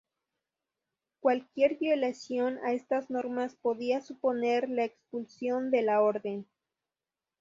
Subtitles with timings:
[1.19, 6.47] Cualquier violación a estas normas podía suponer la expulsión de la orden.